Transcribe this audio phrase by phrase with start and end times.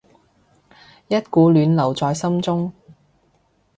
[1.09, 2.73] 一股暖流在心中